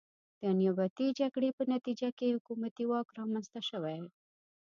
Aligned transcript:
د 0.41 0.43
نیابتي 0.59 1.07
جګړې 1.19 1.49
په 1.57 1.63
نتیجه 1.73 2.09
کې 2.17 2.33
حکومتي 2.35 2.83
واک 2.91 3.07
رامنځته 3.17 3.59
شوی. 3.69 3.99